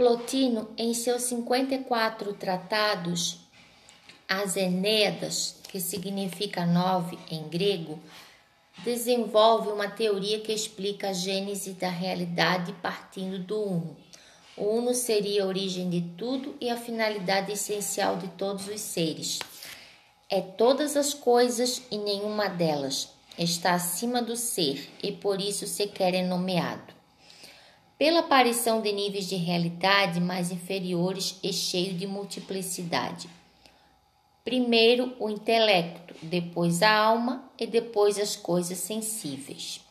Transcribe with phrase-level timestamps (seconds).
[0.00, 3.40] Plotino, em seus 54 tratados,
[4.26, 8.00] as Eneas, que significa nove em grego,
[8.78, 13.94] desenvolve uma teoria que explica a gênese da realidade partindo do Uno.
[14.56, 19.38] O Uno seria a origem de tudo e a finalidade essencial de todos os seres.
[20.30, 26.14] É todas as coisas e nenhuma delas está acima do ser e por isso sequer
[26.14, 26.99] é nomeado.
[28.00, 33.28] Pela aparição de níveis de realidade mais inferiores e cheio de multiplicidade.
[34.42, 39.82] Primeiro o intelecto, depois a alma e depois as coisas sensíveis.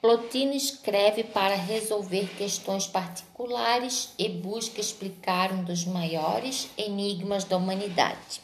[0.00, 8.40] Plotino escreve para resolver questões particulares e busca explicar um dos maiores enigmas da humanidade,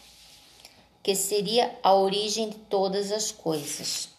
[1.03, 4.18] que seria a origem de todas as coisas.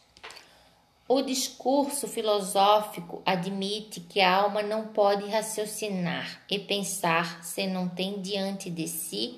[1.12, 8.22] O discurso filosófico admite que a alma não pode raciocinar e pensar se não tem
[8.22, 9.38] diante de si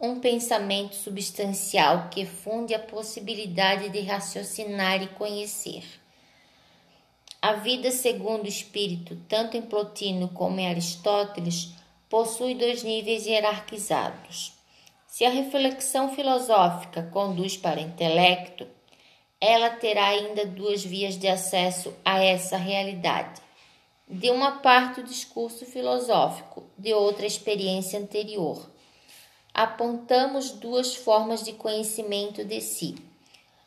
[0.00, 5.82] um pensamento substancial que funde a possibilidade de raciocinar e conhecer.
[7.42, 11.72] A vida segundo o espírito, tanto em Plotino como em Aristóteles,
[12.08, 14.52] possui dois níveis hierarquizados.
[15.08, 18.77] Se a reflexão filosófica conduz para o intelecto,
[19.40, 23.40] ela terá ainda duas vias de acesso a essa realidade.
[24.08, 28.68] De uma parte, o discurso filosófico, de outra, a experiência anterior
[29.58, 32.94] apontamos duas formas de conhecimento de si.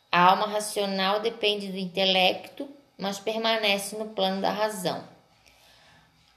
[0.09, 5.03] A alma racional depende do intelecto, mas permanece no plano da razão.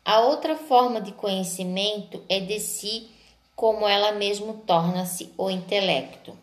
[0.05, 3.09] A outra forma de conhecimento é de si,
[3.55, 6.37] como ela mesma torna-se o intelecto.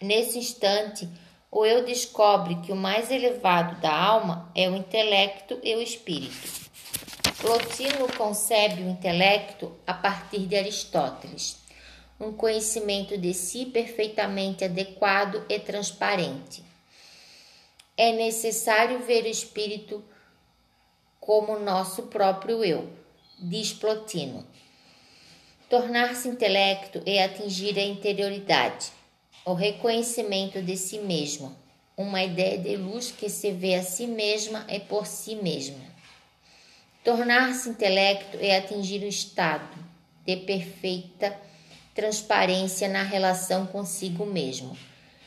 [0.00, 1.06] Nesse instante,
[1.52, 6.62] o eu descobre que o mais elevado da alma é o intelecto e o espírito.
[7.38, 11.62] Plotino concebe o intelecto a partir de Aristóteles
[12.22, 16.62] um conhecimento de si perfeitamente adequado e transparente.
[17.96, 20.02] É necessário ver o espírito
[21.18, 22.88] como nosso próprio eu,
[23.38, 24.46] diz Plotino.
[25.68, 28.92] Tornar-se intelecto é atingir a interioridade,
[29.44, 31.56] o reconhecimento de si mesmo,
[31.96, 35.80] uma ideia de luz que se vê a si mesma e por si mesma.
[37.02, 39.76] Tornar-se intelecto é atingir o estado
[40.24, 41.36] de perfeita
[41.92, 44.78] transparência na relação consigo mesmo,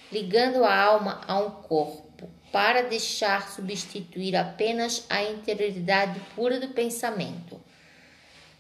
[0.10, 7.60] ligando a alma a um corpo, para deixar substituir apenas a interioridade pura do pensamento.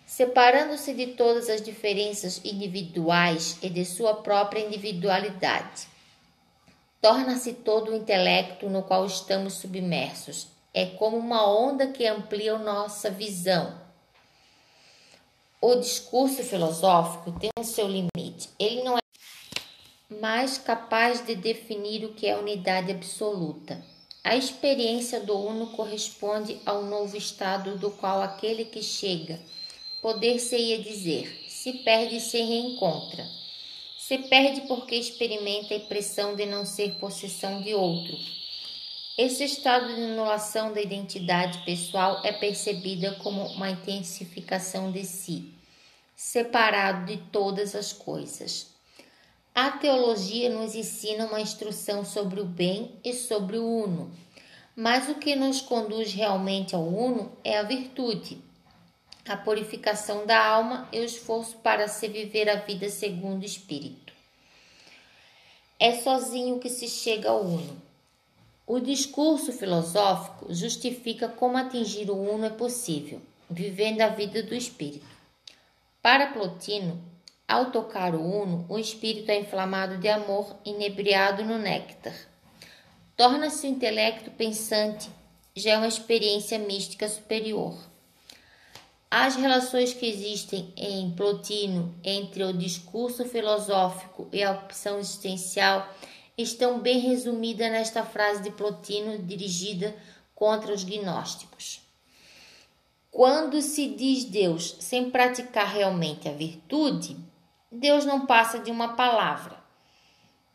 [0.05, 5.87] Separando-se de todas as diferenças individuais e de sua própria individualidade,
[7.01, 10.47] torna-se todo o intelecto no qual estamos submersos.
[10.73, 13.85] É como uma onda que amplia nossa visão
[15.67, 18.49] o discurso filosófico tem o seu limite.
[18.59, 19.01] Ele não é
[20.21, 23.83] mais capaz de definir o que é unidade absoluta.
[24.23, 29.39] A experiência do uno corresponde ao novo estado do qual aquele que chega,
[30.05, 33.27] poder-se-ia dizer, se perde se reencontra.
[33.97, 38.15] Se perde porque experimenta a impressão de não ser possessão de outro.
[39.17, 45.51] Esse estado de anulação da identidade pessoal é percebida como uma intensificação de si
[46.15, 48.75] separado de todas as coisas.
[49.55, 54.11] A teologia nos ensina uma instrução sobre o bem e sobre o uno,
[54.75, 58.44] mas o que nos conduz realmente ao uno é a virtude,
[59.27, 64.13] a purificação da alma e o esforço para se viver a vida segundo o espírito.
[65.79, 67.81] É sozinho que se chega ao uno.
[68.67, 75.05] O discurso filosófico justifica como atingir o uno é possível, vivendo a vida do espírito.
[76.01, 77.03] Para Plotino,
[77.47, 82.15] ao tocar o uno, o espírito é inflamado de amor, inebriado no néctar.
[83.15, 85.09] Torna-se o intelecto pensante,
[85.55, 87.77] já é uma experiência mística superior.
[89.17, 95.87] As relações que existem em Plotino entre o discurso filosófico e a opção existencial
[96.37, 99.95] estão bem resumidas nesta frase de Plotino dirigida
[100.35, 101.79] contra os gnósticos.
[103.09, 107.15] Quando se diz Deus sem praticar realmente a virtude,
[107.71, 109.55] Deus não passa de uma palavra.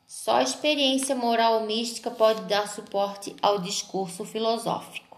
[0.07, 5.09] Só a experiência moral mística pode dar suporte ao discurso filosófico.